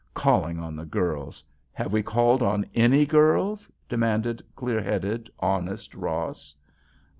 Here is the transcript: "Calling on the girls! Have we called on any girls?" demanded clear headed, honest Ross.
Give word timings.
"Calling 0.15 0.57
on 0.57 0.75
the 0.75 0.85
girls! 0.87 1.43
Have 1.73 1.93
we 1.93 2.01
called 2.01 2.41
on 2.41 2.65
any 2.73 3.05
girls?" 3.05 3.69
demanded 3.87 4.43
clear 4.55 4.81
headed, 4.81 5.29
honest 5.39 5.93
Ross. 5.93 6.55